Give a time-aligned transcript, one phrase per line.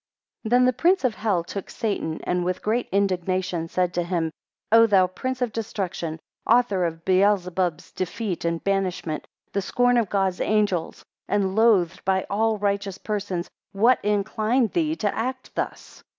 [0.43, 4.31] THEN the prince of hell took Satan, and with great indignation said to him,
[4.71, 10.41] O thou prince of destruction, author of Beelzebub's defeat and banishment, the scorn of God's
[10.41, 13.47] angels and loathed by all righteous persons!
[13.73, 16.03] What inclined thee to act thus?